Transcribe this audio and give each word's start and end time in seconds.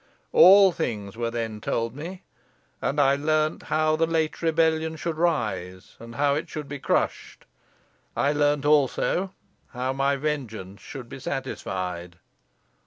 All 0.33 0.71
things 0.71 1.15
were 1.15 1.29
then 1.29 1.61
told 1.61 1.95
me, 1.95 2.23
and 2.81 2.99
I 2.99 3.15
learnt 3.15 3.61
how 3.61 3.95
the 3.95 4.07
late 4.07 4.41
rebellion 4.41 4.95
should 4.95 5.15
rise, 5.15 5.95
and 5.99 6.15
how 6.15 6.33
it 6.33 6.49
should 6.49 6.67
be 6.67 6.79
crushed. 6.79 7.45
I 8.17 8.31
learnt 8.33 8.65
also 8.65 9.31
how 9.73 9.93
my 9.93 10.15
vengeance 10.15 10.81
should 10.81 11.07
be 11.07 11.19
satisfied." 11.19 12.17